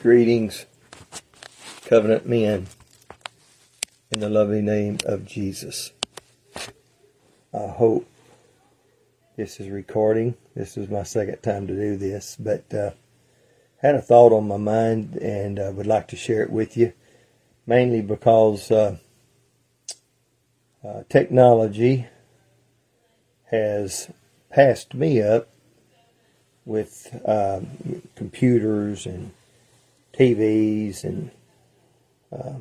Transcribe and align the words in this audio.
Greetings, 0.00 0.64
covenant 1.86 2.24
men, 2.24 2.68
in 4.12 4.20
the 4.20 4.30
lovely 4.30 4.62
name 4.62 4.98
of 5.04 5.26
Jesus. 5.26 5.90
I 7.52 7.66
hope 7.66 8.08
this 9.36 9.58
is 9.58 9.70
recording. 9.70 10.36
This 10.54 10.76
is 10.76 10.88
my 10.88 11.02
second 11.02 11.42
time 11.42 11.66
to 11.66 11.74
do 11.74 11.96
this, 11.96 12.36
but 12.38 12.72
uh, 12.72 12.90
had 13.78 13.96
a 13.96 14.00
thought 14.00 14.32
on 14.32 14.46
my 14.46 14.56
mind 14.56 15.16
and 15.16 15.58
I 15.58 15.70
would 15.70 15.88
like 15.88 16.06
to 16.08 16.16
share 16.16 16.44
it 16.44 16.50
with 16.50 16.76
you, 16.76 16.92
mainly 17.66 18.00
because 18.00 18.70
uh, 18.70 18.98
uh, 20.86 21.02
technology 21.08 22.06
has 23.50 24.12
passed 24.48 24.94
me 24.94 25.20
up 25.20 25.48
with 26.64 27.20
um, 27.26 28.02
computers 28.14 29.04
and 29.04 29.32
TVs 30.18 31.04
and 31.04 31.30
uh, 32.32 32.54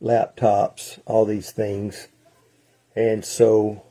laptops, 0.00 1.00
all 1.06 1.24
these 1.24 1.50
things. 1.50 2.08
And 2.94 3.24
so 3.24 3.82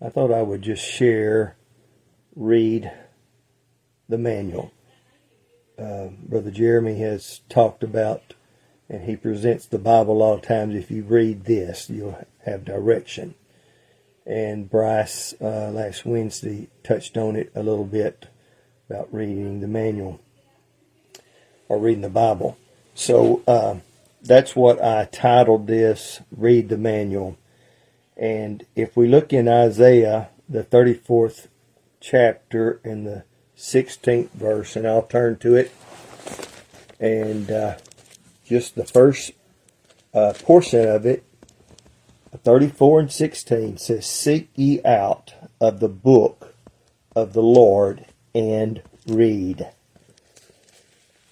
I 0.00 0.08
thought 0.08 0.32
I 0.32 0.42
would 0.42 0.62
just 0.62 0.84
share, 0.84 1.56
read 2.36 2.92
the 4.08 4.18
manual. 4.18 4.70
Uh, 5.76 6.08
Brother 6.28 6.50
Jeremy 6.50 6.98
has 7.00 7.40
talked 7.48 7.82
about, 7.82 8.34
and 8.88 9.04
he 9.04 9.16
presents 9.16 9.66
the 9.66 9.78
Bible 9.78 10.14
a 10.14 10.18
lot 10.18 10.34
of 10.34 10.42
times. 10.42 10.76
If 10.76 10.90
you 10.90 11.02
read 11.02 11.44
this, 11.44 11.90
you'll 11.90 12.24
have 12.44 12.64
direction. 12.64 13.34
And 14.24 14.70
Bryce 14.70 15.34
uh, 15.40 15.70
last 15.70 16.06
Wednesday 16.06 16.68
touched 16.84 17.16
on 17.16 17.34
it 17.34 17.50
a 17.54 17.62
little 17.62 17.84
bit 17.84 18.28
about 18.88 19.12
reading 19.12 19.60
the 19.60 19.68
manual 19.68 20.20
or 21.68 21.78
reading 21.78 22.02
the 22.02 22.08
Bible. 22.08 22.56
So 22.94 23.42
uh, 23.46 23.76
that's 24.22 24.56
what 24.56 24.82
I 24.82 25.04
titled 25.04 25.66
this 25.66 26.20
Read 26.36 26.68
the 26.68 26.76
Manual. 26.76 27.36
And 28.16 28.64
if 28.74 28.96
we 28.96 29.06
look 29.06 29.32
in 29.32 29.48
Isaiah, 29.48 30.30
the 30.48 30.64
34th 30.64 31.46
chapter, 32.00 32.80
in 32.82 33.04
the 33.04 33.24
16th 33.56 34.30
verse, 34.30 34.74
and 34.74 34.86
I'll 34.86 35.02
turn 35.02 35.36
to 35.38 35.54
it, 35.54 35.72
and 36.98 37.50
uh, 37.50 37.76
just 38.44 38.74
the 38.74 38.84
first 38.84 39.32
uh, 40.12 40.32
portion 40.42 40.88
of 40.88 41.06
it, 41.06 41.24
34 42.36 43.00
and 43.00 43.12
16 43.12 43.78
says, 43.78 44.06
Seek 44.06 44.50
ye 44.54 44.82
out 44.84 45.34
of 45.60 45.80
the 45.80 45.88
book 45.88 46.54
of 47.14 47.32
the 47.32 47.42
Lord 47.42 48.06
and 48.34 48.82
read. 49.06 49.68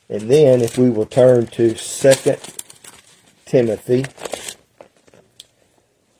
And 0.08 0.30
then 0.30 0.60
if 0.60 0.78
we 0.78 0.88
will 0.88 1.06
turn 1.06 1.46
to 1.48 1.74
2 1.74 2.12
Timothy, 3.44 4.06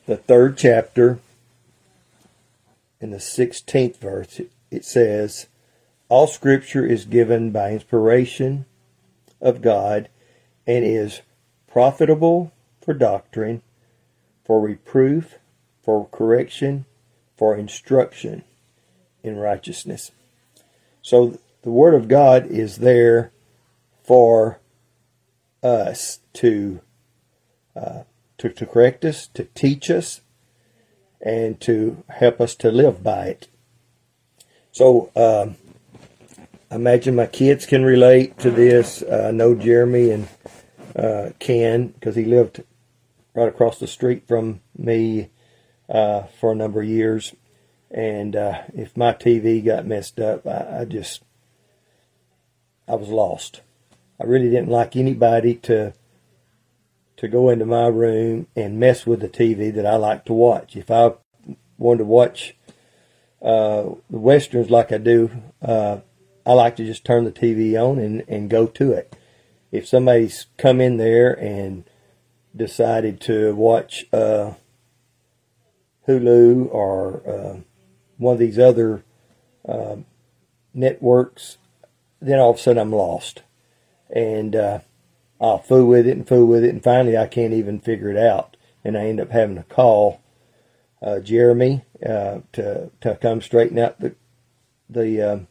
the 0.07 0.17
third 0.17 0.57
chapter, 0.57 1.21
in 3.01 3.11
the 3.11 3.19
16th 3.19 3.99
verse, 3.99 4.41
it 4.71 4.85
says, 4.85 5.47
All 6.09 6.27
scripture 6.27 6.85
is 6.85 7.05
given 7.05 7.51
by 7.51 7.73
inspiration 7.73 8.65
of 9.41 9.63
God 9.63 10.09
and 10.67 10.85
is 10.85 11.21
profitable 11.71 12.53
for 12.81 12.95
doctrine, 12.95 13.63
for 14.45 14.61
reproof, 14.61 15.39
for 15.83 16.09
correction, 16.11 16.87
for 17.37 17.55
instruction 17.57 18.43
in 19.23 19.37
righteousness. 19.37 20.11
So 21.03 21.39
the 21.63 21.71
Word 21.71 21.95
of 21.95 22.09
God 22.09 22.47
is 22.47 22.77
there 22.77 23.31
for 24.07 24.61
us 25.63 26.21
to, 26.35 26.81
uh, 27.75 28.03
to, 28.39 28.49
to 28.49 28.67
correct 28.67 29.05
us, 29.05 29.27
to 29.29 29.45
teach 29.55 29.91
us, 29.91 30.21
and 31.21 31.61
to 31.61 32.05
help 32.09 32.41
us 32.41 32.55
to 32.55 32.71
live 32.71 33.03
by 33.03 33.27
it. 33.27 33.49
So, 34.71 35.11
um, 35.17 35.57
I 36.71 36.75
imagine 36.75 37.15
my 37.15 37.27
kids 37.27 37.65
can 37.65 37.85
relate 37.85 38.39
to 38.41 38.51
this. 38.51 39.03
Uh, 39.03 39.27
I 39.29 39.31
know 39.31 39.55
Jeremy 39.55 40.11
and 40.11 40.29
uh, 40.97 41.31
because 41.39 42.17
he 42.17 42.25
lived 42.25 42.65
right 43.35 43.49
across 43.49 43.79
the 43.79 43.87
street 43.87 44.27
from 44.27 44.61
me 44.77 45.31
uh, 45.89 46.23
for 46.41 46.53
a 46.53 46.57
number 46.57 46.81
of 46.81 46.89
years. 46.89 47.35
And 47.91 48.35
uh, 48.35 48.63
if 48.75 48.97
my 48.97 49.13
TV 49.13 49.65
got 49.65 49.87
messed 49.87 50.19
up, 50.19 50.47
I, 50.47 50.81
I 50.81 50.85
just 50.85 51.23
I 52.89 52.95
was 52.95 53.09
lost. 53.09 53.61
I 54.21 54.25
really 54.25 54.49
didn't 54.49 54.71
like 54.71 54.97
anybody 54.97 55.55
to 55.55 55.93
to 57.17 57.29
go 57.29 57.49
into 57.49 57.65
my 57.65 57.87
room 57.87 58.47
and 58.55 58.79
mess 58.79 59.07
with 59.07 59.21
the 59.21 59.29
TV 59.29 59.75
that 59.75 59.87
I 59.87 59.97
like 59.97 60.27
to 60.27 60.35
watch. 60.35 60.77
If 60.77 60.91
I 60.91 61.13
wanted 61.79 61.99
to 61.99 62.05
watch 62.05 62.55
uh, 63.41 63.85
the 64.11 64.19
westerns 64.19 64.69
like 64.69 64.93
I 64.93 64.99
do, 64.99 65.31
uh, 65.63 65.99
I 66.45 66.53
like 66.53 66.77
to 66.77 66.85
just 66.85 67.07
turn 67.07 67.25
the 67.25 67.33
TV 67.33 67.75
on 67.75 67.99
and, 67.99 68.23
and 68.29 68.51
go 68.51 68.67
to 68.67 68.93
it. 68.93 69.17
If 69.73 69.89
somebody's 69.89 70.47
come 70.59 70.79
in 70.79 70.99
there 70.99 71.33
and 71.33 71.85
decided 72.55 73.19
to 73.23 73.55
watch 73.55 74.05
uh, 74.13 74.53
Hulu 76.07 76.69
or 76.71 77.23
uh, 77.27 77.61
one 78.19 78.35
of 78.35 78.39
these 78.39 78.59
other 78.59 79.05
uh, 79.67 79.97
networks, 80.75 81.57
then 82.21 82.39
all 82.39 82.51
of 82.51 82.57
a 82.57 82.61
sudden 82.61 82.79
I'm 82.79 82.93
lost 82.93 83.43
and 84.11 84.55
uh, 84.55 84.79
I'll 85.41 85.59
fool 85.59 85.87
with 85.87 86.07
it 86.07 86.17
and 86.17 86.27
fool 86.27 86.47
with 86.47 86.65
it, 86.65 86.71
and 86.71 86.83
finally 86.83 87.17
I 87.17 87.27
can't 87.27 87.53
even 87.53 87.81
figure 87.81 88.11
it 88.11 88.17
out, 88.17 88.57
and 88.85 88.97
I 88.97 89.07
end 89.07 89.21
up 89.21 89.31
having 89.31 89.57
to 89.57 89.63
call 89.65 90.21
uh, 91.03 91.21
Jeremy 91.21 91.85
uh, 92.05 92.41
to 92.53 92.91
to 93.01 93.17
come 93.17 93.41
straighten 93.41 93.79
out 93.79 94.01
the 94.01 94.15
the 94.89 95.23
um, 95.23 95.47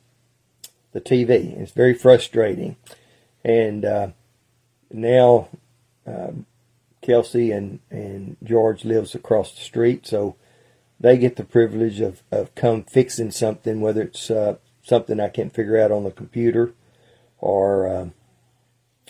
the 0.92 1.02
TV. 1.02 1.58
It's 1.60 1.72
very 1.72 1.94
frustrating, 1.94 2.78
and 3.44 3.86
uh, 3.86 4.08
now 4.92 5.50
um, 6.08 6.46
Kelsey 7.02 7.52
and 7.52 7.80
and 7.92 8.38
George 8.44 8.86
lives 8.86 9.14
across 9.14 9.54
the 9.54 9.62
street, 9.62 10.08
so 10.08 10.36
they 11.00 11.18
get 11.18 11.36
the 11.36 11.44
privilege 11.44 12.00
of 12.02 12.24
of 12.32 12.56
come 12.56 12.84
fixing 12.84 13.32
something, 13.32 13.82
whether 13.82 14.02
it's 14.02 14.32
uh, 14.32 14.56
something 14.82 15.20
I 15.20 15.30
can't 15.30 15.54
figure 15.54 15.80
out 15.80 15.92
on 15.92 16.04
the 16.04 16.12
computer 16.12 16.74
or 17.40 17.88
um, 17.88 18.14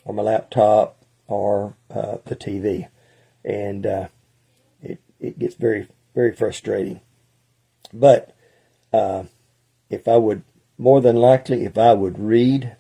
or 0.06 0.14
my 0.14 0.24
laptop 0.24 0.98
or 1.28 1.76
uh, 1.94 2.18
the 2.26 2.36
TV, 2.36 2.88
and 3.44 3.86
uh, 3.86 4.08
it 4.82 5.02
it 5.20 5.40
gets 5.40 5.56
very 5.56 5.88
very 6.14 6.34
frustrating. 6.34 7.02
But 7.92 8.36
uh, 8.94 9.24
if 9.90 10.08
I 10.08 10.18
would 10.18 10.44
more 10.78 11.02
than 11.02 11.16
likely 11.16 11.66
if 11.66 11.78
I 11.78 11.94
would 11.94 12.20
read 12.20 12.76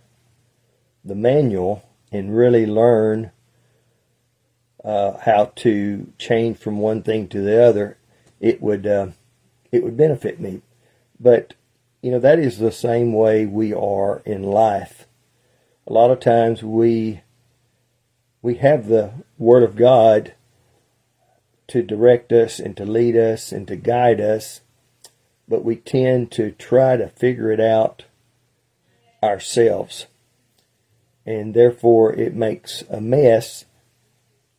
the 1.03 1.16
manual 1.16 1.88
and 2.12 2.35
really 2.35 2.66
learn 2.66 3.31
uh, 4.84 5.18
how 5.19 5.52
to 5.56 6.12
change 6.18 6.58
from 6.58 6.80
one 6.80 7.02
thing 7.02 7.28
to 7.28 7.41
the 7.41 7.64
other, 7.64 7.97
it 8.40 8.62
would 8.62 8.85
uh, 8.85 9.08
it 9.72 9.84
would 9.84 9.97
benefit 9.97 10.40
me. 10.40 10.62
But 11.19 11.56
you 12.02 12.12
know 12.12 12.19
that 12.19 12.38
is 12.38 12.59
the 12.59 12.72
same 12.72 13.14
way 13.14 13.46
we 13.46 13.74
are 13.74 14.22
in 14.25 14.44
life 14.44 15.04
a 15.87 15.93
lot 15.93 16.11
of 16.11 16.20
times 16.20 16.64
we 16.64 17.22
we 18.41 18.55
have 18.55 18.87
the 18.87 19.11
Word 19.37 19.64
of 19.64 19.76
God 19.76 20.34
to 21.67 21.82
direct 21.82 22.32
us 22.32 22.59
and 22.59 22.78
to 22.78 22.85
lead 22.85 23.16
us 23.16 23.52
and 23.52 23.67
to 23.67 23.76
guide 23.76 24.22
us, 24.22 24.61
but 25.47 25.64
we 25.64 25.76
tend 25.76 26.32
to 26.32 26.52
try 26.52 26.96
to 26.96 27.08
figure 27.08 27.52
it 27.52 27.59
out 27.59 28.05
ourselves. 29.23 30.05
And 31.26 31.55
therefore, 31.55 32.14
it 32.14 32.35
makes 32.35 32.84
a 32.88 33.02
mess. 33.02 33.66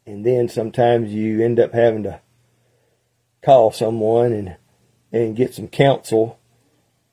And 0.04 0.26
then 0.26 0.48
sometimes 0.48 1.12
you 1.12 1.44
end 1.44 1.60
up 1.60 1.72
having 1.72 2.02
to 2.02 2.20
call 3.44 3.70
someone 3.70 4.32
and, 4.32 4.56
and 5.12 5.36
get 5.36 5.54
some 5.54 5.68
counsel 5.68 6.40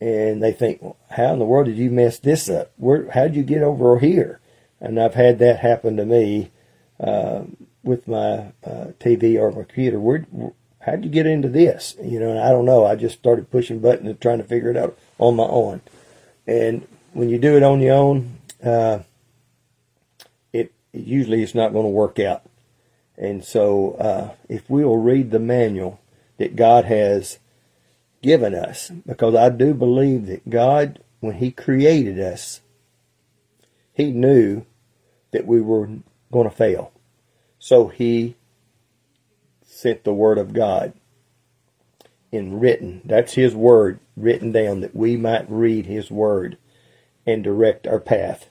and 0.03 0.43
they 0.43 0.51
think, 0.51 0.81
well, 0.81 0.97
how 1.11 1.31
in 1.31 1.39
the 1.39 1.45
world 1.45 1.67
did 1.67 1.77
you 1.77 1.89
mess 1.89 2.19
this 2.19 2.49
up? 2.49 2.73
Where, 2.75 3.09
how 3.11 3.23
did 3.23 3.37
you 3.37 3.43
get 3.43 3.63
over 3.63 3.99
here? 3.99 4.41
And 4.81 4.99
I've 4.99 5.13
had 5.13 5.39
that 5.39 5.59
happen 5.59 5.95
to 5.95 6.05
me 6.05 6.51
uh, 6.99 7.43
with 7.83 8.05
my 8.05 8.51
uh, 8.65 8.91
TV 8.99 9.39
or 9.39 9.51
my 9.51 9.63
computer. 9.63 10.01
Where, 10.01 10.25
how 10.81 10.97
did 10.97 11.05
you 11.05 11.09
get 11.09 11.25
into 11.25 11.47
this? 11.47 11.95
You 12.03 12.19
know, 12.19 12.31
and 12.31 12.39
I 12.39 12.49
don't 12.49 12.65
know. 12.65 12.85
I 12.85 12.97
just 12.97 13.17
started 13.17 13.49
pushing 13.49 13.79
buttons 13.79 14.09
and 14.09 14.19
trying 14.19 14.39
to 14.39 14.43
figure 14.43 14.69
it 14.69 14.75
out 14.75 14.97
on 15.19 15.37
my 15.37 15.45
own. 15.45 15.79
And 16.45 16.85
when 17.13 17.29
you 17.29 17.37
do 17.37 17.55
it 17.55 17.63
on 17.63 17.79
your 17.79 17.95
own, 17.95 18.39
uh, 18.61 18.99
it, 20.51 20.73
usually 20.91 21.43
it's 21.43 21.55
not 21.55 21.71
going 21.71 21.85
to 21.85 21.89
work 21.89 22.19
out. 22.19 22.43
And 23.17 23.45
so, 23.45 23.93
uh, 23.93 24.33
if 24.49 24.69
we'll 24.69 24.97
read 24.97 25.31
the 25.31 25.39
manual 25.39 26.01
that 26.39 26.57
God 26.57 26.83
has 26.83 27.39
given 28.23 28.55
us 28.55 28.91
because 29.05 29.35
I 29.35 29.49
do 29.49 29.75
believe 29.75 30.25
that 30.25 30.49
God, 30.49 31.03
when 31.19 31.35
He 31.35 31.51
created 31.51 32.19
us, 32.19 32.61
He 33.93 34.11
knew 34.11 34.65
that 35.33 35.45
we 35.45 35.61
were 35.61 35.89
going 36.31 36.49
to 36.49 36.55
fail. 36.55 36.93
So 37.59 37.87
he 37.87 38.35
sent 39.65 40.03
the 40.03 40.13
word 40.13 40.37
of 40.37 40.53
God 40.53 40.93
in 42.31 42.59
written. 42.59 43.01
That's 43.03 43.33
his 43.33 43.55
word 43.55 43.99
written 44.15 44.51
down 44.51 44.81
that 44.81 44.95
we 44.95 45.17
might 45.17 45.49
read 45.49 45.85
his 45.85 46.11
word 46.11 46.57
and 47.25 47.43
direct 47.43 47.87
our 47.87 47.99
path. 47.99 48.49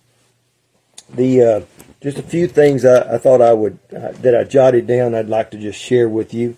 The 1.13 1.43
uh, 1.43 1.61
just 2.01 2.19
a 2.19 2.23
few 2.23 2.49
things 2.49 2.85
I, 2.85 3.15
I 3.17 3.19
thought 3.19 3.43
I 3.43 3.53
would 3.53 3.79
uh, 3.95 4.13
that 4.13 4.35
I 4.35 4.45
jotted 4.45 4.87
down. 4.87 5.15
I'd 5.15 5.29
like 5.29 5.51
to 5.51 5.59
just 5.59 5.79
share 5.79 6.09
with 6.09 6.33
you. 6.33 6.57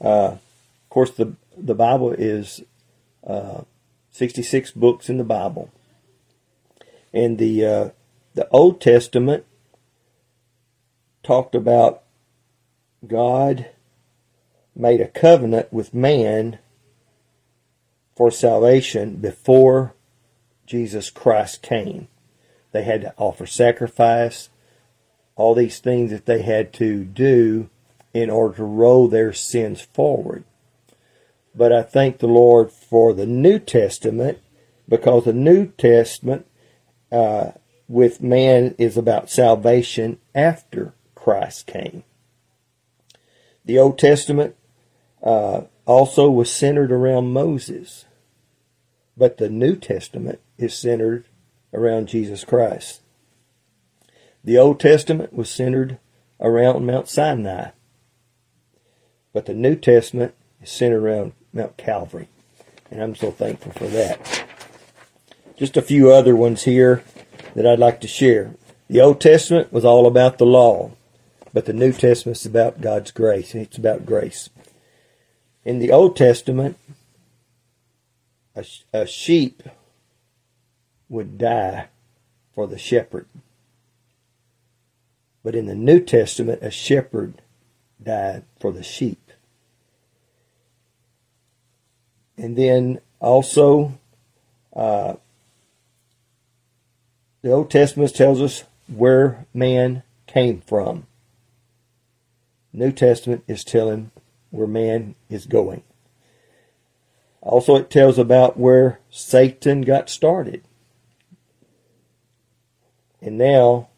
Uh, 0.00 0.36
of 0.36 0.90
course, 0.90 1.10
the 1.10 1.34
the 1.60 1.74
Bible 1.74 2.12
is 2.12 2.62
uh, 3.26 3.62
66 4.10 4.70
books 4.72 5.08
in 5.08 5.18
the 5.18 5.24
Bible, 5.24 5.70
and 7.12 7.38
the 7.38 7.64
uh, 7.64 7.88
the 8.34 8.48
Old 8.50 8.80
Testament 8.80 9.44
talked 11.22 11.54
about 11.54 12.02
God 13.06 13.66
made 14.74 15.00
a 15.00 15.08
covenant 15.08 15.72
with 15.72 15.92
man 15.92 16.58
for 18.16 18.30
salvation 18.30 19.16
before 19.16 19.94
Jesus 20.66 21.10
Christ 21.10 21.62
came. 21.62 22.08
They 22.72 22.82
had 22.82 23.00
to 23.02 23.14
offer 23.16 23.46
sacrifice, 23.46 24.50
all 25.36 25.54
these 25.54 25.78
things 25.78 26.10
that 26.10 26.26
they 26.26 26.42
had 26.42 26.72
to 26.74 27.04
do 27.04 27.70
in 28.12 28.30
order 28.30 28.56
to 28.56 28.64
roll 28.64 29.08
their 29.08 29.32
sins 29.32 29.80
forward. 29.80 30.44
But 31.58 31.72
I 31.72 31.82
thank 31.82 32.18
the 32.18 32.28
Lord 32.28 32.70
for 32.70 33.12
the 33.12 33.26
New 33.26 33.58
Testament 33.58 34.38
because 34.88 35.24
the 35.24 35.32
New 35.32 35.66
Testament 35.66 36.46
uh, 37.10 37.50
with 37.88 38.22
man 38.22 38.76
is 38.78 38.96
about 38.96 39.28
salvation 39.28 40.20
after 40.36 40.94
Christ 41.16 41.66
came. 41.66 42.04
The 43.64 43.76
Old 43.76 43.98
Testament 43.98 44.54
uh, 45.20 45.62
also 45.84 46.30
was 46.30 46.48
centered 46.48 46.92
around 46.92 47.32
Moses, 47.32 48.04
but 49.16 49.38
the 49.38 49.48
New 49.48 49.74
Testament 49.74 50.38
is 50.58 50.78
centered 50.78 51.24
around 51.74 52.06
Jesus 52.06 52.44
Christ. 52.44 53.00
The 54.44 54.58
Old 54.58 54.78
Testament 54.78 55.32
was 55.32 55.50
centered 55.50 55.98
around 56.38 56.86
Mount 56.86 57.08
Sinai, 57.08 57.70
but 59.32 59.46
the 59.46 59.54
New 59.54 59.74
Testament 59.74 60.36
is 60.62 60.70
centered 60.70 61.02
around 61.02 61.32
Mount 61.58 61.76
Calvary, 61.76 62.28
and 62.90 63.02
I'm 63.02 63.14
so 63.14 63.30
thankful 63.30 63.72
for 63.72 63.88
that. 63.88 64.44
Just 65.56 65.76
a 65.76 65.82
few 65.82 66.10
other 66.10 66.36
ones 66.36 66.62
here 66.62 67.02
that 67.54 67.66
I'd 67.66 67.78
like 67.78 68.00
to 68.02 68.08
share. 68.08 68.54
The 68.88 69.00
Old 69.00 69.20
Testament 69.20 69.72
was 69.72 69.84
all 69.84 70.06
about 70.06 70.38
the 70.38 70.46
law. 70.46 70.92
But 71.52 71.64
the 71.64 71.72
New 71.72 71.92
Testament 71.92 72.38
is 72.38 72.46
about 72.46 72.80
God's 72.80 73.10
grace. 73.10 73.54
It's 73.54 73.78
about 73.78 74.06
grace. 74.06 74.50
In 75.64 75.78
the 75.78 75.90
Old 75.90 76.16
Testament, 76.16 76.78
a, 78.54 78.64
a 78.92 79.06
sheep 79.06 79.62
would 81.08 81.38
die 81.38 81.88
for 82.54 82.66
the 82.66 82.78
shepherd. 82.78 83.26
But 85.42 85.54
in 85.54 85.66
the 85.66 85.74
New 85.74 86.00
Testament, 86.00 86.62
a 86.62 86.70
shepherd 86.70 87.42
died 88.02 88.44
for 88.60 88.72
the 88.72 88.82
sheep. 88.82 89.27
And 92.38 92.56
then 92.56 93.00
also, 93.18 93.98
uh, 94.74 95.14
the 97.42 97.50
Old 97.50 97.70
Testament 97.70 98.14
tells 98.14 98.40
us 98.40 98.62
where 98.86 99.46
man 99.52 100.04
came 100.28 100.60
from. 100.60 101.06
New 102.72 102.92
Testament 102.92 103.42
is 103.48 103.64
telling 103.64 104.12
where 104.50 104.68
man 104.68 105.16
is 105.28 105.46
going. 105.46 105.82
Also, 107.40 107.76
it 107.76 107.90
tells 107.90 108.18
about 108.18 108.56
where 108.56 109.00
Satan 109.10 109.82
got 109.82 110.08
started. 110.08 110.62
And 113.20 113.36
now, 113.36 113.88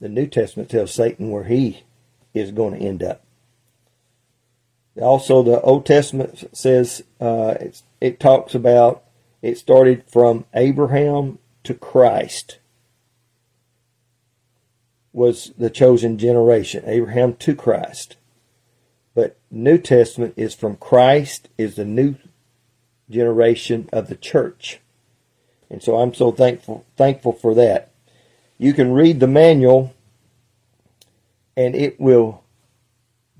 the 0.00 0.08
New 0.08 0.26
Testament 0.26 0.68
tells 0.68 0.92
Satan 0.92 1.30
where 1.30 1.44
he 1.44 1.84
is 2.34 2.50
going 2.50 2.78
to 2.78 2.84
end 2.84 3.02
up. 3.02 3.24
Also, 5.00 5.42
the 5.42 5.60
Old 5.62 5.86
Testament 5.86 6.44
says 6.52 7.02
uh, 7.20 7.54
it 8.00 8.20
talks 8.20 8.54
about 8.54 9.02
it 9.40 9.58
started 9.58 10.04
from 10.06 10.44
Abraham 10.54 11.38
to 11.64 11.74
Christ 11.74 12.58
was 15.12 15.52
the 15.58 15.70
chosen 15.70 16.18
generation, 16.18 16.82
Abraham 16.86 17.34
to 17.34 17.54
Christ. 17.54 18.16
But 19.14 19.36
New 19.50 19.78
Testament 19.78 20.34
is 20.36 20.54
from 20.54 20.76
Christ 20.76 21.48
is 21.58 21.76
the 21.76 21.84
new 21.84 22.16
generation 23.10 23.88
of 23.92 24.08
the 24.08 24.16
church. 24.16 24.80
And 25.68 25.82
so 25.82 25.96
I'm 25.96 26.14
so 26.14 26.32
thankful 26.32 26.84
thankful 26.96 27.32
for 27.32 27.54
that. 27.54 27.90
You 28.58 28.72
can 28.72 28.92
read 28.92 29.20
the 29.20 29.26
manual 29.26 29.94
and 31.56 31.74
it 31.74 32.00
will 32.00 32.41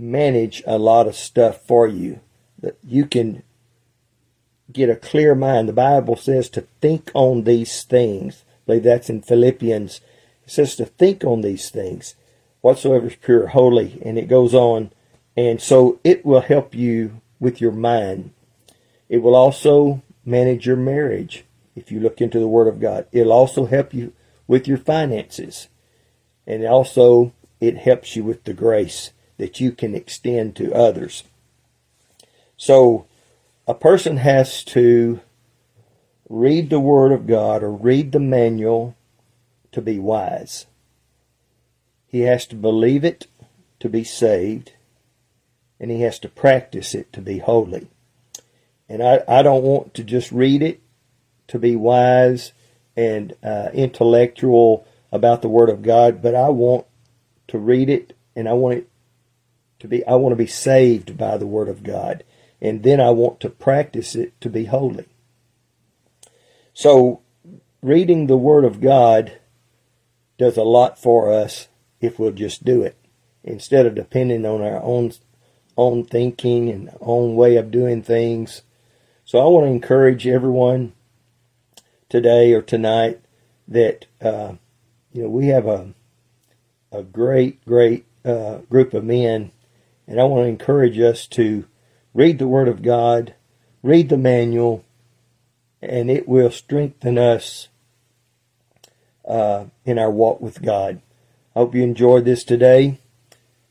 manage 0.03 0.63
a 0.67 0.79
lot 0.79 1.07
of 1.07 1.15
stuff 1.15 1.65
for 1.67 1.87
you. 1.87 2.21
That 2.59 2.79
you 2.83 3.07
can 3.07 3.43
get 4.71 4.91
a 4.91 4.97
clear 4.97 5.35
mind. 5.35 5.69
The 5.69 5.73
Bible 5.73 6.17
says 6.17 6.49
to 6.51 6.63
think 6.81 7.11
on 7.15 7.45
these 7.45 7.83
things. 7.85 8.45
I 8.49 8.67
believe 8.67 8.83
that's 8.85 9.11
in 9.11 9.23
Philippians 9.23 10.01
it 10.45 10.51
says 10.51 10.77
to 10.77 10.87
think 10.87 11.25
on 11.25 11.41
these 11.41 11.71
things, 11.71 12.17
whatsoever 12.61 13.07
is 13.07 13.17
pure, 13.17 13.49
holy, 13.49 14.01
and 14.05 14.19
it 14.19 14.29
goes 14.29 14.55
on. 14.55 14.91
And 15.37 15.61
so 15.61 16.01
it 16.05 16.25
will 16.27 16.41
help 16.41 16.75
you 16.75 17.21
with 17.39 17.61
your 17.61 17.73
mind. 17.73 18.33
It 19.09 19.19
will 19.19 19.37
also 19.37 20.03
manage 20.25 20.67
your 20.67 20.77
marriage 20.77 21.45
if 21.75 21.91
you 21.91 22.01
look 22.01 22.21
into 22.21 22.39
the 22.39 22.49
Word 22.49 22.69
of 22.69 22.81
God. 22.81 23.07
It'll 23.13 23.33
also 23.33 23.67
help 23.67 23.95
you 23.95 24.13
with 24.47 24.67
your 24.67 24.79
finances. 24.79 25.69
And 26.47 26.65
also, 26.67 27.33
it 27.61 27.79
helps 27.79 28.17
you 28.17 28.25
with 28.25 28.45
the 28.45 28.53
grace 28.53 29.13
that 29.39 29.61
you 29.61 29.73
can 29.73 29.95
extend 29.95 30.57
to 30.57 30.75
others. 30.75 31.25
So, 32.57 33.07
a 33.67 33.75
person 33.75 34.19
has 34.19 34.65
to 34.65 35.21
read 36.29 36.71
the 36.71 36.81
Word 36.81 37.13
of 37.13 37.27
God 37.27 37.63
or 37.63 37.71
read 37.71 38.13
the 38.13 38.21
manual 38.21 38.97
to 39.73 39.81
be 39.81 39.99
wise. 39.99 40.67
He 42.07 42.21
has 42.21 42.47
to 42.47 42.57
believe 42.57 43.05
it 43.05 43.27
to 43.81 43.89
be 43.89 44.05
saved, 44.05 44.73
and 45.81 45.91
he 45.91 46.03
has 46.03 46.19
to 46.21 46.29
practice 46.29 46.95
it 46.95 47.13
to 47.13 47.21
be 47.21 47.39
holy. 47.39 47.89
And 48.89 49.03
I, 49.03 49.23
I 49.27 49.43
don't 49.43 49.65
want 49.65 49.95
to 49.95 50.05
just 50.05 50.31
read 50.31 50.63
it 50.63 50.81
to 51.49 51.59
be 51.59 51.75
wise 51.75 52.53
and 52.97 53.35
uh, 53.43 53.71
intellectual 53.73 54.87
about 55.11 55.43
the 55.43 55.49
Word 55.49 55.69
of 55.69 55.83
God, 55.83 56.23
but 56.23 56.35
I 56.35 56.49
want 56.49 56.87
to 57.49 57.59
read 57.59 57.89
it 57.89 58.17
and 58.35 58.49
I 58.49 58.53
want 58.53 58.79
it 58.79 58.89
to 59.83 59.89
be, 59.89 60.05
I 60.07 60.15
want 60.15 60.33
to 60.33 60.37
be 60.37 60.47
saved 60.47 61.19
by 61.19 61.37
the 61.37 61.47
Word 61.47 61.69
of 61.69 61.83
God. 61.83 62.25
And 62.61 62.83
then 62.83 63.01
I 63.01 63.11
want 63.11 63.41
to 63.41 63.51
practice 63.51 64.15
it 64.15 64.41
to 64.41 64.49
be 64.49 64.67
holy. 64.67 65.07
So, 66.73 67.21
reading 67.83 68.27
the 68.27 68.37
Word 68.37 68.65
of 68.65 68.81
God 68.81 69.39
does 70.39 70.57
a 70.57 70.63
lot 70.63 70.99
for 70.99 71.33
us 71.33 71.69
if 72.01 72.19
we'll 72.19 72.33
just 72.33 72.65
do 72.65 72.83
it 72.83 72.97
instead 73.45 73.87
of 73.87 73.95
depending 73.95 74.47
on 74.47 74.63
our 74.63 74.83
own 74.83 75.13
own 75.77 76.05
thinking 76.05 76.69
and 76.69 76.91
own 77.01 77.35
way 77.35 77.57
of 77.57 77.71
doing 77.71 78.03
things. 78.03 78.63
So 79.25 79.39
I 79.39 79.47
want 79.47 79.67
to 79.67 79.71
encourage 79.71 80.27
everyone 80.27 80.93
today 82.09 82.53
or 82.53 82.63
tonight 82.63 83.21
that 83.67 84.07
uh, 84.21 84.55
you 85.13 85.23
know 85.23 85.29
we 85.29 85.49
have 85.49 85.67
a 85.67 85.95
a 86.91 87.03
great 87.03 87.65
great 87.65 88.05
uh, 88.25 88.59
group 88.71 88.95
of 88.95 89.05
men, 89.05 89.51
and 90.07 90.21
I 90.21 90.25
want 90.25 90.45
to 90.45 90.49
encourage 90.49 90.99
us 90.99 91.27
to 91.29 91.67
read 92.15 92.39
the 92.39 92.49
Word 92.49 92.69
of 92.69 92.83
God, 92.83 93.35
read 93.83 94.09
the 94.09 94.17
manual, 94.17 94.85
and 95.81 96.11
it 96.11 96.29
will 96.29 96.51
strengthen 96.51 97.19
us 97.19 97.69
uh, 99.27 99.65
in 99.85 99.99
our 99.99 100.11
walk 100.11 100.41
with 100.41 100.63
God. 100.63 101.01
I 101.55 101.61
hope 101.61 101.75
you 101.75 101.83
enjoyed 101.83 102.25
this 102.25 102.45
today. 102.45 102.99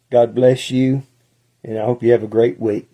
God 0.09 0.35
bless 0.35 0.69
you, 0.69 1.03
and 1.63 1.79
I 1.79 1.85
hope 1.85 2.03
you 2.03 2.11
have 2.11 2.23
a 2.23 2.27
great 2.27 2.59
week. 2.59 2.90